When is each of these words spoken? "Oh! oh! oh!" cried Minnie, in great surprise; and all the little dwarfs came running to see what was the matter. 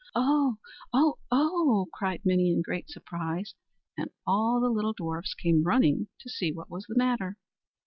"Oh! 0.15 0.57
oh! 0.91 1.19
oh!" 1.29 1.87
cried 1.93 2.21
Minnie, 2.25 2.51
in 2.53 2.63
great 2.63 2.89
surprise; 2.89 3.53
and 3.95 4.09
all 4.25 4.59
the 4.59 4.67
little 4.67 4.93
dwarfs 4.93 5.35
came 5.35 5.61
running 5.63 6.07
to 6.21 6.27
see 6.27 6.51
what 6.51 6.71
was 6.71 6.87
the 6.89 6.97
matter. 6.97 7.37